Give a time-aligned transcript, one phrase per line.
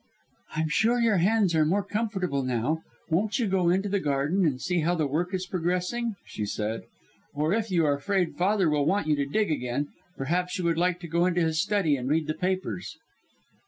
[0.55, 2.81] "I'm sure your hands are more comfortable now.
[3.11, 6.85] Won't you go into the garden and see how the work is progressing?" she said.
[7.35, 10.79] "Or if you are afraid Father will want you to dig again, perhaps you would
[10.79, 12.97] like to go into his study and read the papers."